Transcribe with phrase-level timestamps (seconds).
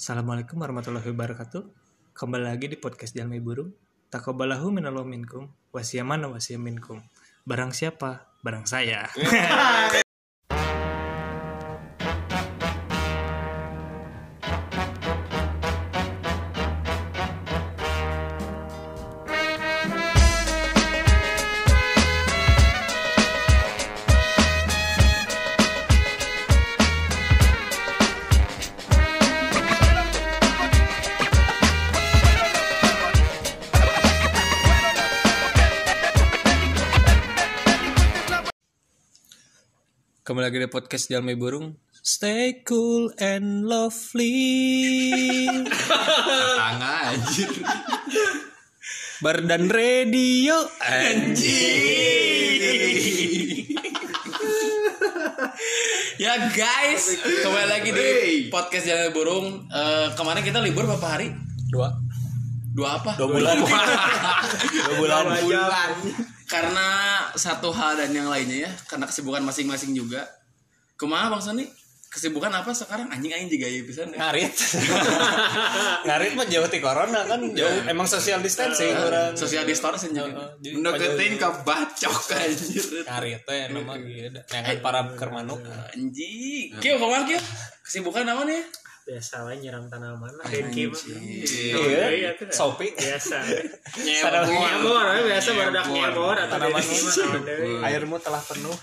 [0.00, 1.60] Assalamualaikum warahmatullahi wabarakatuh.
[2.16, 3.68] Kembali lagi di podcast Jalmi Burung.
[4.08, 7.04] Takobalahu minallah minkum, wasiyamana wasiyam minkum.
[7.44, 8.32] Barang siapa?
[8.40, 9.12] Barang saya.
[40.70, 41.74] Podcast Jalmi Burung.
[42.00, 45.44] Stay cool and lovely.
[46.56, 47.50] Tangga anjir.
[49.20, 50.56] Bar dan radio
[56.16, 58.08] Ya guys, kembali lagi di
[58.48, 59.68] podcast Jalan Burung.
[59.68, 61.36] Eh, kemarin kita libur berapa hari?
[61.68, 61.92] Dua.
[62.72, 63.18] Dua apa?
[63.20, 63.60] Dua bulan.
[63.60, 65.24] Dua bulan.
[66.48, 66.88] Karena
[67.36, 70.39] satu hal dan yang lainnya ya, karena kesibukan masing-masing juga.
[71.00, 71.64] Kumaha Bang Sony?
[72.10, 73.06] Kesibukan apa sekarang?
[73.06, 74.02] Anjing anjing juga ya bisa.
[74.02, 74.50] Ngarit.
[76.10, 77.38] Ngarit mah jauh ti corona kan.
[77.54, 79.32] Jauh emang social distancing orang.
[79.38, 80.58] Social distancing juga.
[80.58, 82.84] Jadi Mendeketin ke bacok anjir.
[83.06, 84.40] Ngarit teh nama gitu.
[84.42, 85.62] Nengan para kermanuk.
[85.94, 86.74] Anjing.
[86.82, 87.40] Kyo, ke mana Kyo?
[87.86, 88.60] Kesibukan apa nih?
[89.00, 90.92] Biasa wae nyiram tanaman lah Anjing.
[90.92, 92.36] Iya.
[92.52, 92.92] Shopee.
[92.94, 93.40] biasa
[94.20, 96.84] Sadar nyebor we biasa barudak nyebor atau Tanaman
[97.84, 98.76] Airmu telah penuh.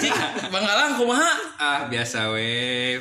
[0.00, 0.14] Cik,
[0.48, 1.32] Bang Alang kumaha?
[1.60, 2.48] Ah biasa we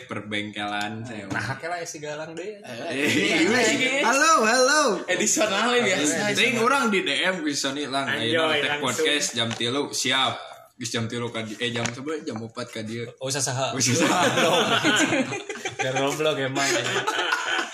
[0.05, 1.25] perbengkelan saya.
[1.31, 2.59] Nah, lah si galang deh.
[2.63, 4.81] Eh, Halo, halo.
[5.07, 6.35] Edisional ya biasa.
[6.37, 8.51] Ting orang di DM bisa nih lang ayo
[8.83, 10.49] podcast jam tilu siap.
[10.79, 13.03] Geus jam tilu ka eh jam sebelas jam 4 ka dia.
[13.19, 13.75] Oh, saha.
[13.75, 14.23] Geus saha.
[15.79, 16.67] Biar goblok emang.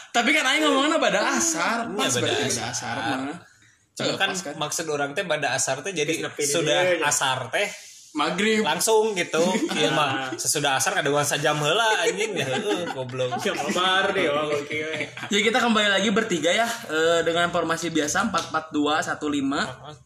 [0.09, 2.55] Tapi kan aing ngomongnya pada asar, pas Iya, pada berarti asar.
[2.55, 3.37] pada asar mah.
[3.91, 4.53] Cuma Eh, kan pas kan.
[4.57, 7.03] maksud orang teh pada asar teh jadi sudah ya.
[7.03, 7.67] asar teh
[8.13, 8.63] Maghrib.
[8.63, 9.43] langsung gitu.
[9.75, 12.47] Iya mah sesudah asar ada uang sajam heula anjing ya
[12.89, 13.35] goblok.
[13.39, 14.27] ya mabar deh
[15.27, 18.71] Jadi kita kembali lagi bertiga ya eh, dengan formasi biasa 442
[19.11, 20.04] 15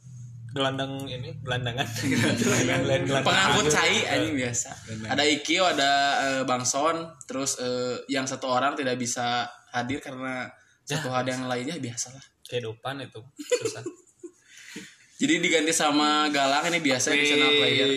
[0.49, 1.85] Gelandang ini, gelandangan.
[2.41, 3.21] Gelandang.
[3.21, 4.69] pengangkut cai anjing biasa.
[5.05, 5.91] Ada Ikio, ada
[6.25, 10.49] eh, Bang Son, terus eh, yang satu orang tidak bisa hadir karena
[10.81, 12.21] satu hal yang lainnya biasalah.
[12.49, 13.21] kehidupan itu
[13.61, 13.85] susah.
[15.21, 17.89] Jadi diganti sama Galang ini biasa additional player.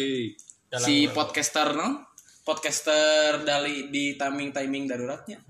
[0.69, 2.13] Galang Si podcaster no?
[2.45, 5.41] Podcaster dari di timing timing daruratnya.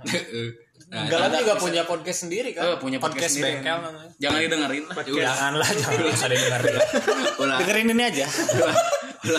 [0.93, 2.63] Nah, Galang juga punya podcast sendiri kan?
[2.63, 3.65] Eh, punya podcast sendiri.
[3.65, 4.13] bengkel namanya.
[4.21, 4.83] Jangan didengerin.
[4.93, 6.75] Janganlah, jangan usah dengerin.
[7.41, 8.27] ulah Dengerin ini aja.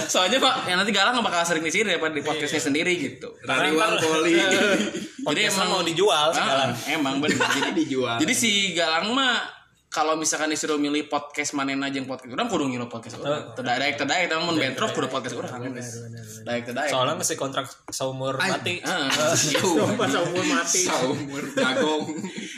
[0.09, 3.37] Soalnya Pak, yang nanti Galang nggak bakal sering di sini daripada di podcastnya sendiri gitu.
[3.43, 4.33] Rariwang poli.
[4.41, 6.71] Jadi Podcastnya mau dijual Ah, sekarang.
[6.89, 7.47] emang benar.
[7.55, 8.17] Jadi dijual.
[8.17, 9.39] Jadi si Galang mah
[9.93, 13.53] kalau misalkan disuruh milih podcast mana aja yang podcast orang kudu ngilu podcast orang.
[13.53, 15.69] Terdaik terdaik tapi mun bentrok kudu podcast orang.
[15.69, 16.89] Terdaik terdaik.
[16.89, 18.81] Soalnya masih kontrak seumur mati.
[18.81, 19.05] Ah,
[20.01, 22.09] pas umur mati Saumur jagong.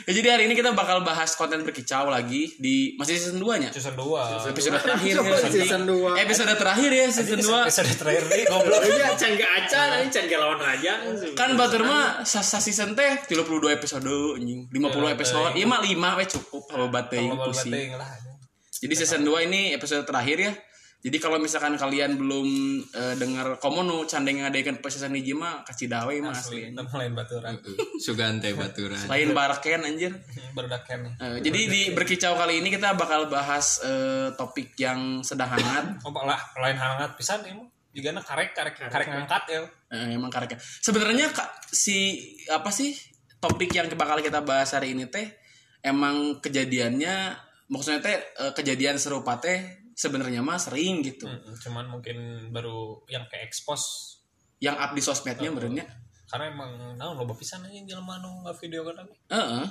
[0.08, 3.68] ya, jadi hari ini kita bakal bahas konten berkicau lagi di masih season 2 nya.
[3.68, 4.56] Season 2.
[4.56, 5.36] Episode terakhir ya.
[5.52, 6.10] season dua.
[6.16, 7.68] Episode terakhir ya season 2.
[7.68, 8.80] Episode terakhir nih goblok.
[8.86, 10.92] iya can gak acan anjing can gak lawan raja
[11.36, 13.44] Kan batur mah sa sa season teh 32
[13.76, 14.08] episode
[14.40, 14.72] anjing.
[14.72, 15.52] 50 episode.
[15.52, 17.90] Iya mah 5 we cukup kalau bateuing Pusing.
[17.96, 18.10] lah.
[18.76, 20.52] Jadi season 2 ini episode terakhir ya.
[21.06, 22.48] Jadi kalau misalkan kalian belum
[22.90, 26.72] eh, dengar komono candeng ngadekeun pas season hiji mah kasih dawe mah asli.
[26.74, 27.62] Lain baturan.
[28.02, 28.98] Sugante baturan.
[29.06, 30.12] Lain baraken anjir.
[30.56, 31.14] Berdaken.
[31.14, 35.84] Eh, jadi di berkicau kali ini kita bakal bahas eh, topik yang sedang hangat.
[36.06, 37.70] Oh, lah, lain hangat pisan emang.
[37.94, 39.60] Juga karek karek karek ngangkat ya.
[39.94, 40.58] Eh, emang karek.
[40.58, 42.18] Sebenarnya Kak, si
[42.50, 42.92] apa sih
[43.38, 45.45] topik yang bakal kita bahas hari ini teh
[45.86, 47.38] emang kejadiannya
[47.70, 51.24] maksudnya teh eh, kejadian serupa teh sebenarnya mah sering gitu.
[51.62, 54.18] Cuman mungkin baru yang kayak expose
[54.56, 55.86] Yang up di sosmednya benernya.
[56.26, 59.14] karena emang nah loba pisan aja jelema nu video kan lagi.
[59.30, 59.66] Heeh.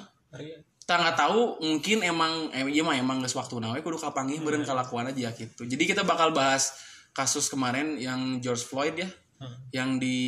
[0.79, 4.63] Kita nggak tahu mungkin emang eh, iya mah emang geus waktu nawe kudu kapanggih beureun
[4.63, 5.67] kalakuan aja gitu.
[5.67, 6.71] Jadi kita bakal bahas
[7.11, 9.09] kasus kemarin yang George Floyd ya.
[9.73, 10.19] Yang di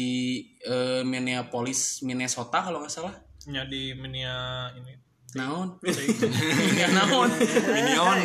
[0.68, 3.16] eh, Minneapolis, Minnesota kalau nggak salah.
[3.48, 5.07] nya di media ini.
[5.36, 5.76] Naon?
[6.80, 7.28] Ya naon?
[7.74, 8.18] Minion.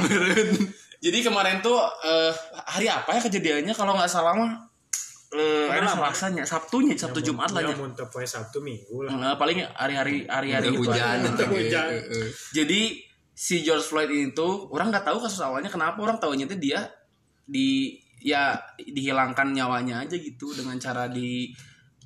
[1.04, 2.30] Jadi kemarin tuh eh,
[2.68, 4.52] hari apa ya kejadiannya kalau nggak salah mah
[5.32, 7.76] eh enak Selasanya, Sabtunya, Sabtu Jumat lah ya ya.
[7.80, 11.24] mun poe Sabtu Minggu lah Nah, paling hari-hari hari-hari itu hujan.
[11.24, 11.88] hujan.
[11.88, 12.28] Heeh.
[12.52, 13.00] Jadi
[13.32, 16.84] si George Floyd itu orang nggak tahu kasus awalnya kenapa orang tahunya itu dia
[17.48, 21.50] di ya dihilangkan nyawanya aja gitu dengan cara di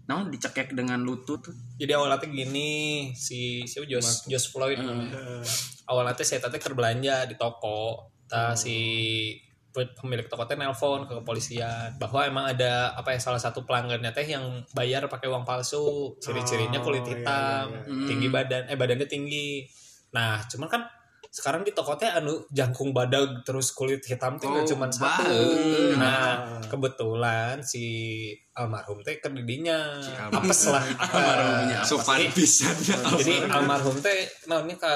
[0.06, 0.30] naon?
[0.30, 1.42] Dicekek dengan lutut.
[1.76, 2.70] Jadi awalnya gini
[3.12, 3.86] si siapa?
[3.90, 5.42] Josh Josh Floyd Heeh.
[5.86, 8.10] awalnya saya tadi berbelanja di toko.
[8.26, 8.74] Ta si
[9.70, 11.94] pe- pemilik toko teh nelpon ke kepolisian.
[12.00, 16.16] Bahwa emang ada apa ya salah satu pelanggannya teh yang bayar pakai uang palsu.
[16.18, 18.06] Ciri-cirinya kulit Oh, iya, hitam iya, iya.
[18.08, 19.66] tinggi badan eh badannya tinggi.
[20.14, 20.82] Nah cuman kan
[21.36, 25.36] sekarang di toko teh anu jangkung badag terus kulit hitam teh Oh, cuman satu.
[26.00, 27.84] nah kebetulan si
[28.52, 30.48] almarhum teh kerdidinya almarhum.
[30.48, 30.80] apes lah.
[31.12, 32.72] Almarhumnya sopan pisan.
[33.20, 34.00] Jadi almarhum.
[34.00, 34.92] teh naonnya ke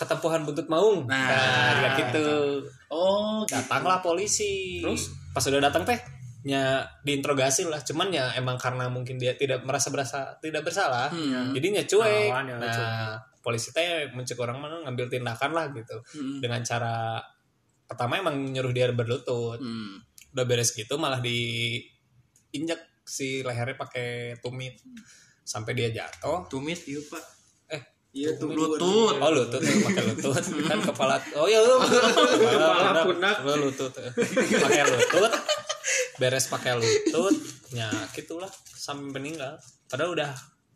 [0.00, 1.04] ketempuhan buntut maung.
[1.04, 2.64] Nah, nah, ya gitu.
[2.88, 3.52] oh gitu.
[3.52, 4.80] datanglah polisi.
[4.80, 5.12] Terus?
[5.36, 6.00] pas udah datang teh
[6.42, 7.84] nya diinterogasi lah.
[7.84, 11.52] Cuman ya emang karena mungkin dia tidak merasa berasa tidak bersalah Hmm.
[11.52, 12.32] jadinya cuek.
[12.32, 13.31] Ya, nah cuek.
[13.42, 15.98] Polisi teh mencek orang mana ngambil tindakan lah gitu.
[16.16, 16.38] Hmm.
[16.38, 17.18] dengan cara
[17.84, 19.60] pertama emang nyuruh dia berlutut.
[19.60, 20.00] Hmm.
[20.32, 24.78] udah beres gitu malah diinjak si lehernya pakai tumit.
[25.42, 26.46] Sampai dia jatuh.
[26.46, 27.24] Tumit iya pak.
[27.74, 27.82] Eh
[28.14, 28.56] iya Tumit.
[28.56, 29.18] lutut.
[29.18, 29.60] Oh lutut.
[29.60, 30.44] Pakai lutut.
[30.70, 31.76] Kan kepala oh ya lu.
[31.82, 33.36] Kepala pundak.
[33.44, 33.92] Lu lutut.
[33.92, 35.32] Pakai lutut.
[36.16, 37.34] Beres pakai lutut.
[37.74, 39.58] Ya gitulah sampai meninggal.
[39.90, 40.30] Padahal udah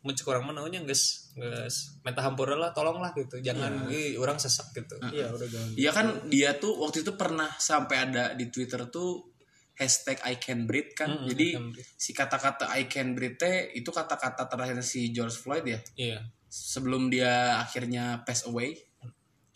[0.06, 4.70] mencek orang mana nya guys guys minta hampura lah tolonglah gitu jangan ih, orang sesak
[4.73, 5.69] gitu Iya udah jangan.
[5.75, 9.35] Iya kan dia tuh waktu itu pernah sampai ada di Twitter tuh
[9.76, 11.12] hashtag I can breathe kan.
[11.12, 11.91] Mm-mm, Jadi I can breathe.
[12.00, 16.19] si kata-kata I can breathe teh itu kata-kata terakhir si George Floyd ya iya
[16.49, 18.73] sebelum dia akhirnya pass away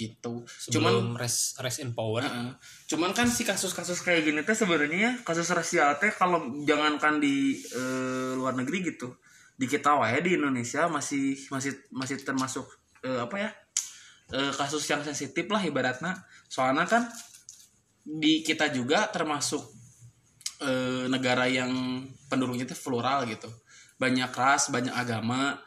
[0.00, 0.48] gitu.
[0.72, 2.56] Cuman sebelum rest rest in power Heeh.
[2.88, 8.32] Cuman kan si kasus-kasus kayak gini teh sebenarnya kasus rasial teh kalau jangankan di eh,
[8.32, 9.12] luar negeri gitu.
[9.60, 12.64] Di kita wae di Indonesia masih masih masih termasuk
[13.04, 13.50] eh, apa ya?
[14.32, 16.14] eh, kasus yang sensitif lah ibaratnya.
[16.46, 17.02] Soalnya kan
[18.00, 19.60] di kita juga termasuk
[20.62, 23.50] eh, negara yang penduduknya itu plural gitu.
[24.00, 25.60] Banyak ras, banyak agama,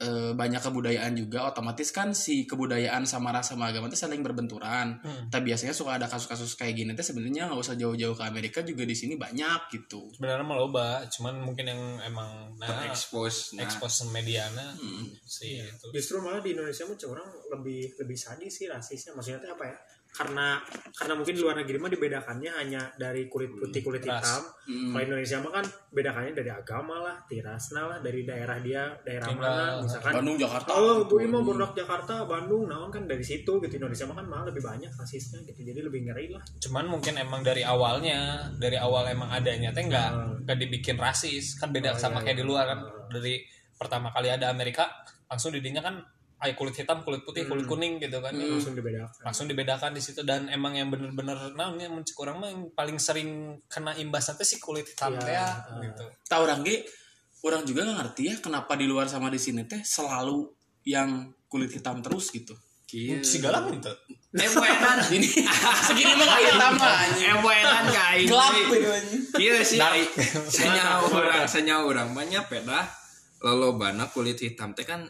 [0.00, 1.46] eh, banyak kebudayaan juga.
[1.46, 4.98] Otomatis kan si kebudayaan sama ras sama agama itu saling berbenturan.
[5.28, 8.82] Tapi biasanya suka ada kasus-kasus kayak gini tuh sebenarnya nggak usah jauh-jauh ke Amerika juga
[8.88, 10.10] di sini banyak gitu.
[10.16, 14.72] sebenarnya mah loba cuman mungkin yang emang nah expose nah expose mediana
[15.26, 19.12] sih itu Justru malah di Indonesia mah orang lebih lebih sadis sih rasisnya.
[19.12, 19.76] Maksudnya apa ya?
[20.10, 20.58] Karena
[20.92, 24.18] karena mungkin di luar negeri mah dibedakannya hanya dari kulit putih kulit Ras.
[24.18, 24.42] hitam.
[24.66, 24.90] Hmm.
[24.90, 29.48] Kalau Indonesia mah kan bedakannya dari agama lah, tirasna lah, dari daerah dia, daerah Tinggal.
[29.48, 30.70] mana, misalkan Bandung, Jakarta.
[30.72, 31.08] Oh, gitu.
[31.08, 33.72] Bu Ima Bodak Jakarta, Bandung, naon kan dari situ gitu.
[33.72, 35.60] Indonesia mah kan malah lebih banyak rasisnya gitu.
[35.62, 36.42] Jadi lebih ngeri lah.
[36.60, 38.18] cuman mungkin emang dari awalnya
[38.54, 40.42] dari awal emang adanya teh nggak Hmm.
[40.42, 42.40] nggak dibikin rasis kan beda Oh, sama iya, kayak iya.
[42.40, 42.78] di luar kan
[43.08, 43.34] dari
[43.72, 44.84] pertama kali ada Amerika
[45.26, 46.02] langsung didinya kan
[46.40, 47.72] ay kulit hitam kulit putih kulit Hmm.
[47.72, 49.20] kuning gitu kan Langsung dibedakan.
[49.22, 52.96] langsung dibedakan di situ dan emang yang bener-bener nah ini mencek orang mah yang paling
[52.96, 53.28] sering
[53.66, 55.78] kena imbas nanti si kulit hitam Iya, teh ya, ah.
[55.78, 56.88] gitu Tahu orang ge,
[57.42, 60.48] orang juga nggak ngerti ya kenapa di luar sama di sini teh selalu
[60.82, 61.10] yang
[61.44, 62.56] kulit hitam terus gitu.
[63.22, 63.86] Si galang gitu
[64.32, 65.28] Ewenan Ini
[65.86, 66.94] segini mah kayak tambah.
[67.22, 68.54] Ewenan kain Gelap
[69.36, 70.02] Iya sih ai.
[70.48, 72.90] Sanya orang sanya orang banyak peda
[73.40, 75.06] lalu bana kulit hitam teh kan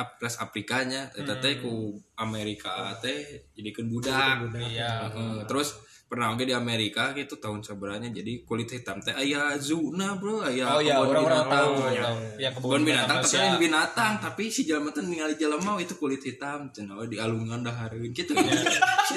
[0.00, 3.20] aplas Afrikanya eta teh ku Amerika teh
[3.52, 4.48] jadikeun budak.
[4.56, 5.04] iya.
[5.06, 5.76] Heeh, terus
[6.10, 10.66] pernah oke di Amerika gitu tahun sebenarnya jadi kulit hitam teh aya zuna bro aya
[10.74, 11.54] oh ya kebun orang-orang binatang.
[11.54, 12.02] tahu Ya.
[12.02, 12.16] tahu.
[12.34, 16.66] ya kebun binatang tapi lain binatang tapi si jelema teh ningali jelema itu kulit hitam
[16.74, 18.34] cenah di alungan dahareun gitu.
[18.34, 18.82] Iya.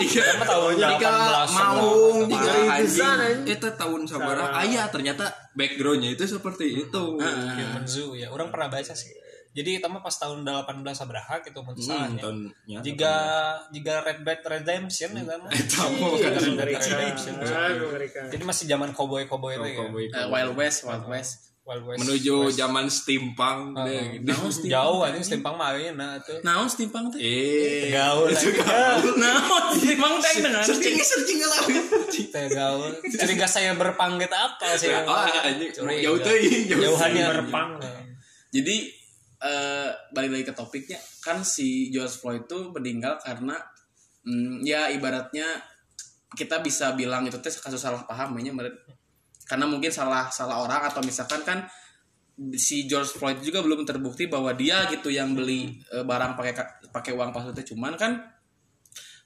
[0.74, 1.10] Jika
[1.50, 3.02] 18 maung jika Parah, anjing.
[3.02, 3.58] anjing.
[3.58, 7.04] itu tahun sabaraha aya ternyata backgroundnya itu seperti itu.
[7.18, 8.30] Human Zoo ya.
[8.30, 9.10] Orang pernah baca sih
[9.54, 10.66] jadi kita mah pas tahun 18
[11.00, 13.14] Abraha gitu Hmm, misalnya tahunnya jika
[13.70, 16.90] jika Red Dead Redemption ya kan tamu kan Mengerikan.
[16.92, 17.34] Redemption.
[17.40, 18.26] Ah, mengerikan.
[18.28, 20.06] jadi masih zaman cowboy cowboy itu ya Cowboy.
[20.08, 21.34] Eh, Wild West, Wild West.
[21.64, 22.58] Wild West menuju West.
[22.58, 24.28] zaman steampunk Ah, deh gitu.
[24.28, 24.74] Naon steampunk?
[24.74, 27.20] jauh aja stimpang mah aja nah tuh Naon steampunk teh?
[27.22, 28.52] eh gaul itu
[29.16, 31.64] Naon steampunk teh dengan searching searching lah
[32.10, 35.72] teh gaul curiga saya berpangget apa sih Ya, ah, anjing.
[35.72, 37.32] Jauh teuing, jauh jauhannya teuing.
[37.32, 37.70] berpang
[38.52, 38.76] Jadi
[39.44, 43.60] eh balik lagi ke topiknya kan si George Floyd itu meninggal karena
[44.24, 45.46] mm, ya ibaratnya
[46.34, 48.80] kita bisa bilang itu teh kasus salah paham ya menurut-
[49.44, 51.60] karena mungkin salah salah orang atau misalkan kan
[52.56, 56.74] si George Floyd juga belum terbukti bahwa dia gitu yang beli eh, barang pakai ka-
[56.90, 58.24] pakai uang palsu itu cuman kan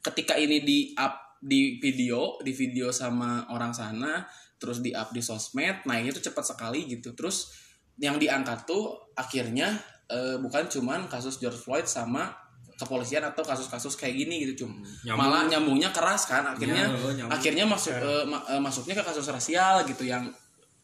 [0.02, 4.26] ketika ini di up di video di video sama orang sana
[4.58, 7.14] terus di up di sosmed naiknya tuh cepat sekali gitu.
[7.14, 7.54] Terus
[8.02, 12.32] yang diangkat tuh akhirnya eh, bukan cuman kasus George Floyd sama
[12.78, 15.18] kepolisian atau kasus-kasus kayak gini gitu cum Nyambung.
[15.18, 17.34] malah nyambungnya keras kan akhirnya Iya, nyambung.
[17.34, 20.30] akhirnya masuk eh, ma- eh, masuknya ke kasus rasial gitu yang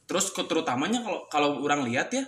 [0.03, 2.25] terus terutamanya kalau kalau orang lihat ya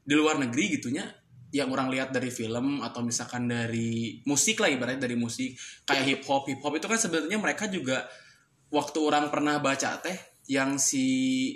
[0.00, 1.04] di luar negeri gitunya
[1.50, 6.22] yang orang lihat dari film atau misalkan dari musik lah ibaratnya dari musik kayak hip
[6.24, 8.06] hop hip hop itu kan sebenarnya mereka juga
[8.70, 10.14] waktu orang pernah baca teh
[10.46, 11.02] yang si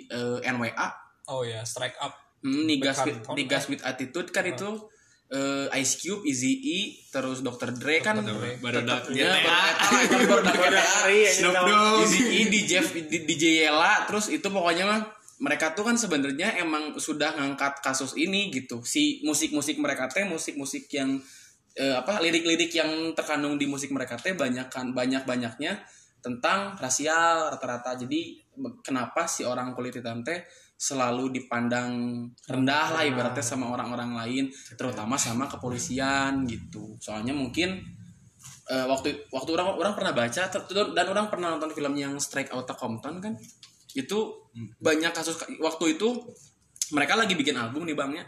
[0.05, 0.87] eh, NWA
[1.31, 2.11] oh ya strike up
[2.45, 4.69] hmm, Niggas with, Bekanton, Niggas with Attitude kan itu
[5.33, 7.73] eh, Ice Cube, Easy E, terus Dr.
[7.73, 8.21] Dre kan
[8.61, 9.33] Barudak ya,
[11.09, 11.55] ya, Snoop.
[11.57, 12.05] Dogg.
[12.05, 12.71] Easy E, DJ,
[13.25, 15.01] DJ Yela, terus itu pokoknya mah
[15.35, 18.85] mereka tuh kan sebenarnya emang sudah ngangkat kasus ini gitu.
[18.87, 21.19] Si musik-musik mereka teh musik-musik yang
[21.75, 25.83] eh, apa lirik-lirik yang terkandung di musik mereka teh banyak kan banyak-banyaknya
[26.23, 27.99] tentang rasial rata-rata.
[27.99, 28.39] Jadi
[28.79, 30.39] kenapa si orang kulit hitam teh
[30.75, 34.43] selalu dipandang rendah lah ibaratnya sama orang-orang lain,
[34.75, 36.99] terutama sama kepolisian gitu.
[36.99, 37.79] Soalnya mungkin
[38.69, 40.43] eh, waktu waktu orang orang pernah baca
[40.91, 43.33] dan orang pernah nonton film yang Strike Outta Compton kan
[43.95, 44.19] itu
[44.83, 46.19] banyak kasus waktu itu
[46.91, 48.27] mereka lagi bikin album nih bangnya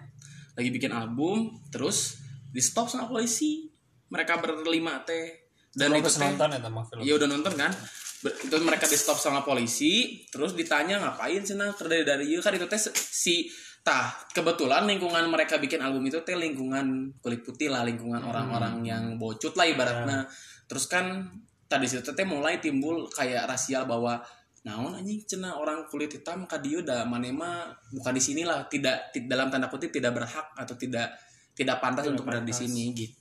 [0.58, 2.18] lagi bikin album terus
[2.50, 3.70] di stop sama polisi.
[4.10, 5.46] Mereka berlima teh.
[5.78, 6.58] Dan Lo itu teh ya
[7.06, 7.70] Iya udah nonton kan
[8.18, 12.54] itu mereka di stop sama polisi terus ditanya ngapain sih nah dari dari ieu?" kan
[12.54, 13.46] itu teh si
[13.86, 19.04] tah kebetulan lingkungan mereka bikin album itu teh lingkungan kulit putih lah lingkungan orang-orang yang
[19.16, 20.26] bocut lah ibaratnya
[20.66, 21.30] terus kan
[21.68, 24.20] tadi situ teh mulai timbul kayak rasial bahwa
[24.66, 29.16] naon anjing cenah orang kulit hitam ka dieu da manema bukan di sini lah tidak
[29.16, 31.16] ti- dalam tanda kutip tidak berhak atau tidak
[31.56, 32.68] tidak pantas Tidak untuk berada di pantas.
[32.68, 33.16] sini gitu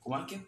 [0.00, 0.40] kumaha Kim?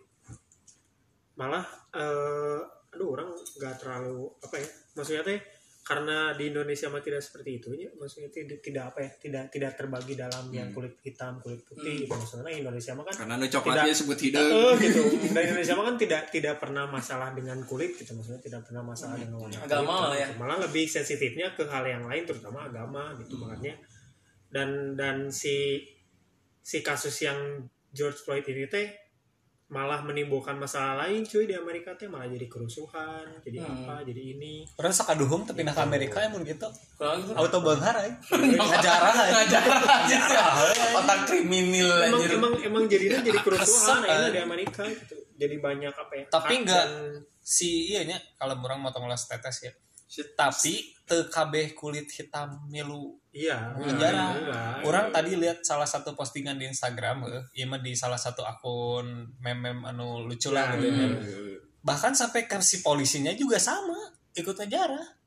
[1.37, 2.61] malah eh
[2.95, 5.39] aduh orang nggak terlalu apa ya maksudnya teh
[5.85, 9.73] karena di Indonesia mah tidak seperti itu ya maksudnya tidak tidak apa ya tidak tidak
[9.77, 12.09] terbagi dalam yang kulit hitam kulit putih gitu.
[12.09, 14.01] Maksudnya Indonesia mah kan karena nu coklatnya Tidak.
[14.01, 14.49] sebut hidung.
[14.49, 15.01] Eh, gitu.
[15.37, 18.17] Dan Indonesia mah kan tidak tidak pernah masalah dengan kulit gitu.
[18.17, 19.69] Maksudnya tidak pernah masalah dengan warna kulit.
[19.69, 20.29] Agama lah ya.
[20.41, 23.77] malah lebih sensitifnya ke hal yang lain terutama agama gitu makanya.
[24.49, 25.85] Dan dan si
[26.65, 27.61] si kasus yang
[27.93, 29.04] George Floyd ini teh
[29.65, 34.69] malah menimbulkan masalah lain cuy di Amerika teh malah jadi kerusuhan jadi apa jadi ini.
[34.77, 36.69] Orang sakaduhung tapi pindah ke Amerika emang gitu.
[36.69, 38.13] Gitu auto banghar ya
[38.61, 39.63] ngajarah ya ngajar
[41.01, 42.37] otak kriminal emang anjir.
[42.37, 44.21] emang emang jadinya jadi kerusuhan Kesan.
[44.21, 45.17] ini di Amerika gitu.
[45.35, 46.87] Jadi banyak apa ya Tapi enggak.
[47.45, 49.73] si iya nya kalau orang motong las tetes ya
[50.35, 54.75] tapi kabeh kulit hitam milu iya jarang enggak.
[54.89, 57.45] orang tadi lihat salah satu postingan di Instagram eh,
[57.83, 61.07] di salah satu akun meme anu lucu lah Ya, gitu ya.
[61.21, 65.21] Eh, bahkan sampai ke si polisinya juga sama ikut ngejarah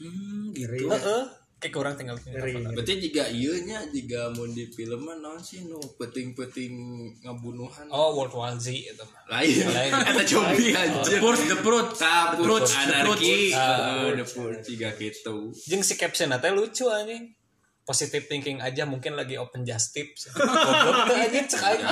[0.00, 0.88] Hmm, gitu.
[0.88, 1.39] Ngeri.
[1.60, 2.72] Kayak orang tinggal Ngeri.
[2.72, 6.72] berarti jika iya nya jika mau di film mah naon sih nu peting-peting
[7.20, 7.84] ngabunuhan?
[7.92, 9.20] Oh World War Z itu mah.
[9.28, 9.68] Lain.
[9.68, 9.92] Lain.
[10.08, 11.20] ada zombie anjir.
[11.20, 12.00] Purge the Purge.
[12.00, 13.12] The Purge, the anarki.
[13.12, 13.60] Purge.
[13.60, 15.52] Heeh, the purge jika gitu.
[15.68, 17.36] Jeung si caption teh lucu anjing.
[17.84, 21.86] Positive thinking aja mungkin lagi open goblok tuh anjing cek aja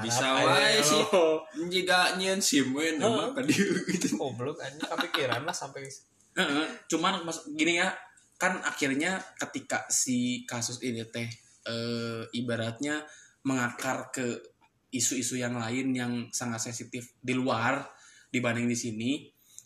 [0.00, 0.46] bisa aja.
[0.48, 1.02] wae sih.
[1.12, 4.16] Oh, jika nyen sim we nama ka dieu gitu.
[4.16, 4.80] Goblok anjing.
[4.80, 5.84] Kepikiran lah sampai
[6.34, 7.94] Heeh, cuman mas, gini ya,
[8.36, 11.28] kan akhirnya ketika si kasus ini teh
[11.64, 13.04] eh, ibaratnya
[13.44, 14.40] mengakar ke
[14.94, 17.82] isu-isu yang lain yang sangat sensitif di luar
[18.30, 19.10] dibanding di sini,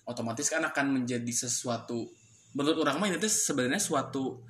[0.08, 2.08] otomatis kan akan menjadi sesuatu
[2.56, 4.40] menurut orang mah ini tuh sebenarnya suatu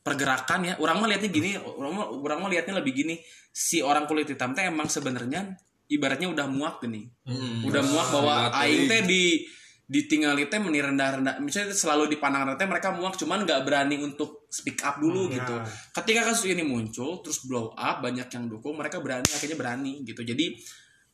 [0.00, 0.74] pergerakan ya.
[0.80, 3.14] Orang mah lihatnya gini, orang mah orang mah lihatnya lebih gini,
[3.52, 5.52] si orang kulit hitam teh emang sebenarnya
[5.92, 7.68] ibaratnya udah muak gini Hmm.
[7.68, 9.44] udah muak bahwa aing teh di
[9.92, 14.48] ditinggali teh meni rendah-rendah misalnya selalu dipandang rendah teh mereka muak cuman nggak berani untuk
[14.48, 15.36] speak up dulu Nah.
[15.36, 15.54] gitu
[15.92, 20.24] ketika kasus ini muncul terus blow up banyak yang dukung mereka berani akhirnya berani gitu
[20.24, 20.56] jadi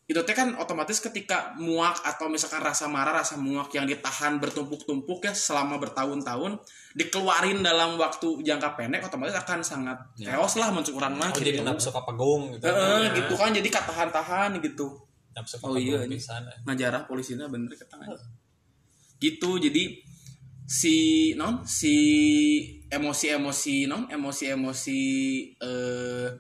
[0.08, 5.20] itu teh kan otomatis ketika muak atau misalkan rasa marah rasa muak yang ditahan bertumpuk-tumpuk
[5.20, 6.56] ya selama bertahun-tahun
[6.94, 10.32] dikeluarin dalam waktu jangka pendek otomatis akan sangat Ya.
[10.32, 11.62] chaos lah muncul orang mah oh, jadi gitu.
[11.62, 14.96] nafsu kapagung gitu Heeh, gitu kan jadi katahan-tahan gitu
[15.30, 16.18] nafsu Oh, iya, di ini.
[16.18, 18.16] sana ngajarah polisinya bener ke tangan
[19.18, 19.98] gitu jadi
[20.68, 20.96] si
[21.34, 21.94] non si
[22.88, 25.02] emosi-emosi non emosi-emosi
[25.58, 26.30] eh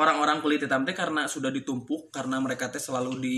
[0.00, 3.36] orang-orang kulit hitam teh karena sudah ditumpuk karena mereka teh selalu di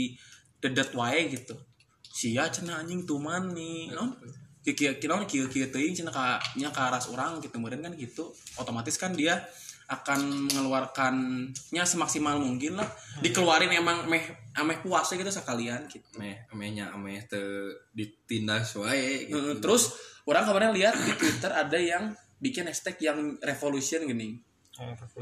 [0.62, 1.59] dedet wae gitu.
[2.02, 4.14] Sia cenah anjing tuman nih non.
[4.62, 4.95] Kieu kieu
[5.26, 8.31] kieu kieu teuing cenah ka nya ka aras orang gitu kemudian kan gitu.
[8.55, 9.43] Otomatis kan dia
[9.89, 12.89] akan mengeluarkannya semaksimal mungkin lah.
[13.21, 14.23] Dikeluarin emang meh
[14.55, 16.05] ameh puasnya gitu sekalian gitu.
[16.17, 19.39] Ameh amehnya ameh teu ditindas wae gitu.
[19.39, 19.93] Heeh, terus
[20.29, 24.39] orang kemarin lihat di Twitter ada yang bikin hashtag yang revolution gini.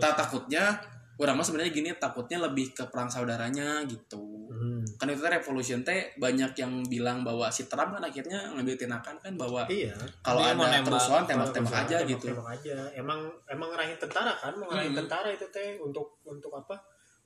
[0.00, 0.80] Tak takutnya
[1.20, 4.48] orang mah sebenarnya gini takutnya lebih ke perang saudaranya gitu.
[4.48, 4.79] Hmm.
[4.96, 9.32] Kan itu revolution teh banyak yang bilang bahwa si Trump kan akhirnya ngambil tindakan kan
[9.34, 10.88] bahwa iya kalau ada nembak.
[10.88, 15.00] kerusuhan tembak-tembak aja tembak- gitu tembak aja emang emang ngarahin tentara kan mau ngarahin Hmm.
[15.00, 16.74] tentara itu teh untuk untuk apa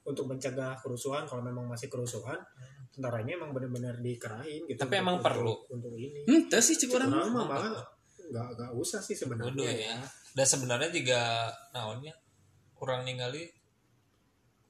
[0.03, 2.37] untuk mencegah kerusuhan kalau memang masih kerusuhan
[2.91, 5.55] tentaranya emang benar-benar dikerahin gitu Tapi untuk- emang untuk- perlu.
[5.71, 7.73] untuk ini hmm itu sih cik orang mah malah
[8.25, 9.97] nggak nggak usah sih sebenarnya ya.
[10.33, 11.21] Dan sebenarnya juga
[11.71, 12.11] naonnya
[12.75, 13.47] kurang ningali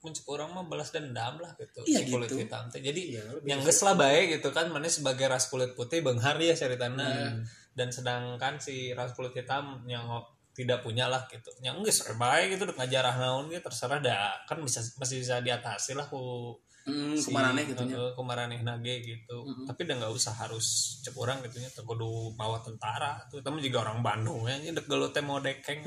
[0.05, 2.39] mencek orang mah balas dendam lah gitu Iya si kulit gitu.
[2.39, 2.79] hitam teh.
[2.79, 6.53] Jadi Iya, yang geus lah baik gitu kan mana sebagai ras kulit putih beunghar ya
[6.53, 7.41] ceritana Hmm.
[7.73, 10.05] dan sedangkan si ras kulit hitam yang
[10.51, 14.79] tidak punya lah gitu yang geus baik gitu ngajarah naon gitu terserah dah kan bisa
[14.95, 17.97] masih bisa diatasi lah ku hmm, ke mana nih gitu nya.
[17.97, 19.37] uh, kumaraneh nage gitu.
[19.65, 23.41] Tapi udah nggak usah harus cek orang gitu nya kudu bawa tentara tuh.
[23.41, 25.81] Juga orang Bandung ya ini dek teh mau dekeng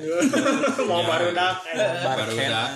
[0.90, 1.62] mau baru dak
[2.02, 2.70] baru dak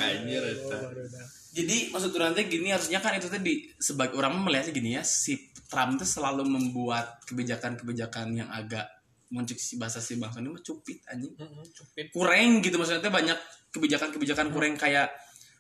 [1.53, 5.03] jadi maksud orang teh gini harusnya kan itu teh di sebagai orang melihatnya gini ya
[5.05, 8.89] si Trump tuh selalu membuat kebijakan-kebijakan yang agak
[9.33, 11.33] muncul si bahasa si bangsa ini mah cupit anjing.
[11.33, 12.13] Mm-mm, cupit.
[12.13, 13.39] Kurang gitu maksudnya teh banyak
[13.73, 15.13] kebijakan-kebijakan kurang kayak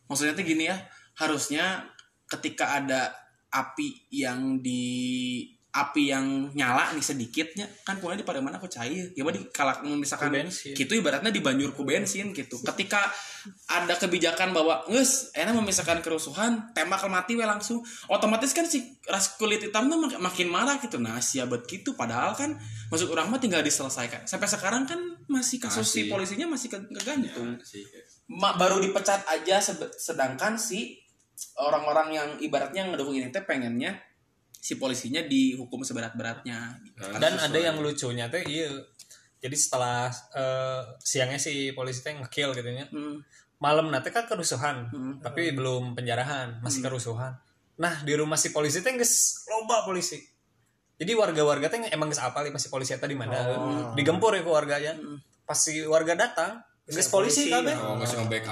[0.08, 0.76] maksudnya teh gini ya
[1.16, 1.91] harusnya
[2.32, 3.12] ketika ada
[3.52, 4.82] api yang di
[5.72, 9.08] api yang nyala nih sedikitnya kan kemudian di pada mana aku cair.
[9.16, 10.28] Ya di kalau misalkan
[10.76, 12.60] gitu ibaratnya di banjur ku bensin gitu.
[12.60, 13.08] Ketika
[13.72, 17.80] ada kebijakan bahwa nges enak memisahkan kerusuhan tembak mati we langsung.
[18.12, 21.00] Otomatis kan si ras kulit hitam tuh mak- makin marah gitu.
[21.00, 21.96] Nah siabat gitu.
[21.96, 22.52] Padahal kan
[22.92, 24.28] maksud orang mah tinggal diselesaikan.
[24.28, 26.12] Sampai sekarang kan masih kasus si Masih.
[26.12, 27.56] polisinya masih ke- kegantung.
[27.64, 27.80] Sih.
[28.28, 29.56] Ma- baru dipecat aja
[29.96, 31.00] sedangkan si
[31.58, 33.98] orang-orang yang ibaratnya ngedukung ini teh pengennya
[34.52, 36.78] si polisinya dihukum seberat-beratnya.
[36.86, 37.02] Gitu.
[37.18, 38.70] dan ada yang lucunya teh iya.
[39.42, 40.06] Jadi setelah
[40.38, 43.18] eh, siangnya si polisi teh ngekill gitu nya Hmm.
[43.58, 45.14] malam nanti kan kerusuhan Hmm.
[45.18, 47.34] tapi belum penjarahan masih kerusuhan.
[47.78, 50.22] Nah di rumah si polisi teh geus loba polisi.
[50.94, 53.34] Jadi warga-warga teh emang geus apal masih polisi eta di mana?
[53.98, 54.94] Digempur ya ke warganya
[55.42, 57.94] pas si warga datang geus polisi polisi, kabeh oh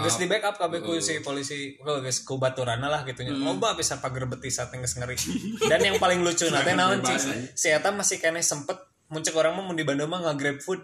[0.07, 3.35] Geus di backup kabeh ku si polisi ku geus ku baturana lah gitu nya.
[3.35, 5.19] Loba bisa pager betis teh geus ngeri.
[5.67, 7.19] Dan yang paling lucu nanti naon cing.
[7.59, 8.79] Si eta masih kene sempet
[9.11, 10.81] muncul orang mah mun di Bandung mah nge-grab food.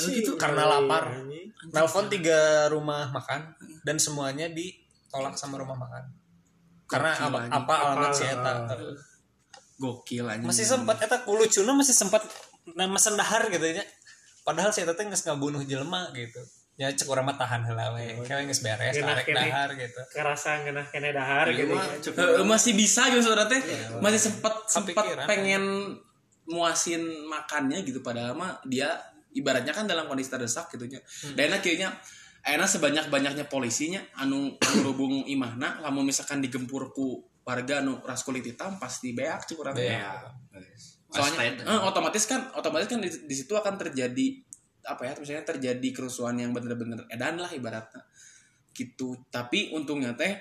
[0.00, 1.20] gitu karena lapar.
[1.72, 3.52] Nelpon tiga rumah makan
[3.84, 6.12] dan semuanya ditolak sama rumah makan.
[6.88, 8.52] Karena apa, apa alamat si eta.
[9.76, 12.24] gokil aja Masih sempat eta ku lucuna masih sempat
[12.72, 13.84] nama sendahar gitu ya.
[14.40, 16.40] Padahal si eta teh geus ngabunuh jelema gitu.
[16.76, 18.20] Ya cek urang mah tahan heula we.
[18.28, 19.48] Kayak geus beres Genah tarik kene.
[19.48, 20.00] dahar gitu.
[20.12, 22.12] kerasa ngena kene dahar Iya gitu.
[22.12, 23.60] Eh, masih bisa gitu saudara teh.
[24.04, 25.96] Masih sempet sempet pengen
[26.46, 28.92] muasin makannya gitu padahal mah dia
[29.32, 31.00] ibaratnya kan dalam kondisi terdesak gitu nya.
[31.32, 31.96] Dan akhirnya
[32.46, 38.46] enak sebanyak banyaknya polisinya anu berhubung imahna lamun misalkan digempur ku warga anu ras kulit
[38.46, 39.98] hitam pasti beak kurang Beak.
[41.10, 44.42] soalnya eh, otomatis kan otomatis kan di, di situ akan terjadi
[44.86, 48.02] apa ya misalnya terjadi kerusuhan yang bener-bener edan lah ibaratnya
[48.70, 50.32] gitu tapi untungnya teh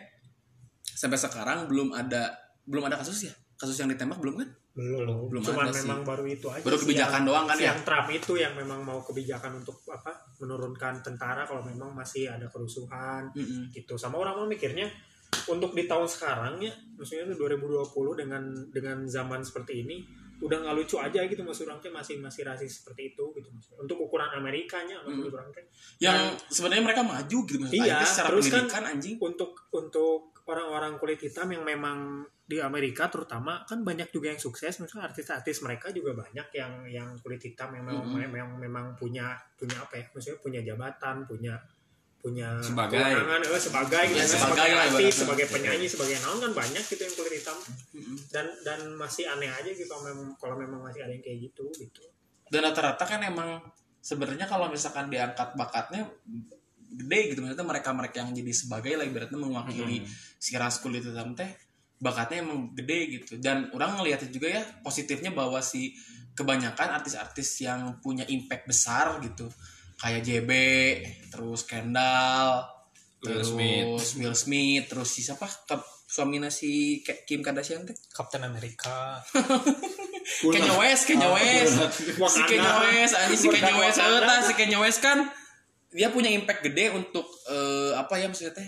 [0.85, 2.31] sampai sekarang belum ada
[2.63, 5.87] belum ada kasus ya kasus yang ditembak belum kan belum Belum cuman ada sih.
[5.87, 7.71] memang baru itu aja Baru sih kebijakan yang- doang kan ya?
[7.71, 12.43] yang Trump itu yang memang mau kebijakan untuk apa menurunkan tentara kalau memang masih ada
[12.45, 13.71] kerusuhan Mm-mm.
[13.71, 14.91] gitu sama orang mau mikirnya
[15.47, 17.87] untuk di tahun sekarang ya maksudnya itu 2020
[18.19, 20.03] dengan dengan zaman seperti ini
[20.43, 23.79] udah nggak lucu aja gitu maksud orang teh masih masih rasis seperti itu gitu maksudnya.
[23.79, 25.63] untuk ukuran Amerikanya maksud orang teh
[25.97, 29.15] yang sebenarnya mereka maju gitu maksudnya Iya, secara terus kan- anjing.
[29.17, 34.77] untuk untuk orang-orang kulit hitam yang memang di Amerika terutama kan banyak juga yang sukses.
[34.77, 38.29] Misalnya artis-artis mereka juga banyak yang yang kulit hitam yang memang Mm-mm.
[38.29, 41.57] memang, memang punya punya apa ya maksudnya punya jabatan punya
[42.25, 42.97] punya Sebagai.
[42.97, 45.21] kewenangan, eh, sebagai gitu Ya, kan, sebagai sebagai lah artis ibaratnya.
[45.21, 47.57] sebagai penyanyi sebagai naon kan banyak gitu yang kulit hitam.
[48.33, 51.69] Dan dan masih aneh aja gitu kalau memang kalau memang masih ada yang kayak gitu
[51.77, 52.01] gitu.
[52.49, 53.61] Dan rata-rata kan emang
[54.01, 56.09] sebenarnya kalau misalkan diangkat bakatnya
[56.95, 60.05] gede gitu maksudnya mereka-mereka yang jadi sebagai lah ibaratnya mewakili
[60.39, 61.49] si ras kulit hitam teh
[62.01, 63.37] bakatnya emang gede gitu.
[63.37, 65.93] Dan orang ngeliatnya juga ya positifnya bahwa si
[66.33, 69.45] kebanyakan artis-artis yang punya impact besar gitu
[69.95, 70.51] kayak JB
[71.31, 72.67] terus Kendall
[73.23, 74.01] Will terus Smith.
[74.21, 79.19] Will Smith terus si siapa Ke- suaminya si Kim Kardashian teh Kapten Amerika
[80.25, 82.41] Kanye West, Kanye West, si.
[82.49, 85.29] Kanye West, anjing si Kanye West, eta si Kanye West kan
[85.93, 88.67] dia punya impact gede untuk eh, apa ya maksudnya teh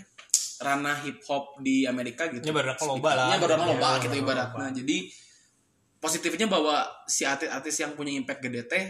[0.57, 2.41] ranah hip hop di Amerika gitu.
[2.41, 3.27] Nya baru loba lah.
[3.33, 4.73] Nya baru loba gitu ibaratnya.
[4.73, 4.97] Jadi
[5.97, 8.83] positifnya bahwa si artis-artis yang punya impact gede teh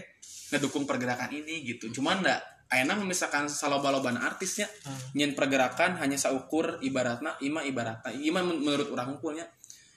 [0.49, 1.91] ngedukung pergerakan ini gitu.
[1.91, 4.99] Cuman ndak Ayeuna misalkan saloba-loban artisnya Hmm.
[5.15, 9.47] nyen pergerakan hanya saukur ibaratna ima ibaratna ima men- menurut orang ukurnya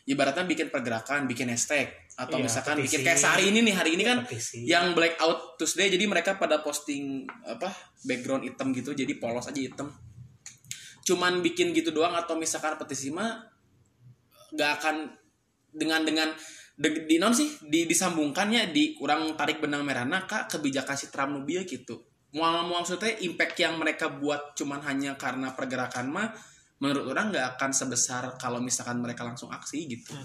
[0.07, 2.87] ibaratnya bikin pergerakan bikin hashtag atau Iya, misalkan petisi.
[2.87, 4.63] bikin kayak sehari ini nih hari ini kan Petisi.
[4.65, 7.75] yang blackout Tuesday jadi mereka pada posting apa
[8.07, 9.91] background hitam gitu jadi polos aja hitam
[11.03, 13.35] cuman bikin gitu doang atau misalkan petisi mah
[14.51, 14.97] nggak akan
[15.71, 16.29] dengan dengan
[16.81, 21.37] de- di non sih di, disambungkannya di kurang tarik benang merahna kak kebijakan si Trump
[21.37, 22.01] nu bieu gitu.
[22.33, 26.33] Mual mual maksudnya impact yang mereka buat cuman hanya karena pergerakan mah
[26.81, 30.17] menurut orang nggak akan sebesar kalau misalkan mereka langsung aksi gitu.